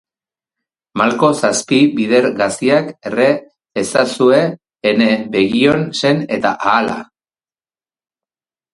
[1.01, 3.29] Malko zazpi bider gaziak, erre
[3.83, 4.41] ezazue
[4.95, 7.01] ene begion sen eta ahala!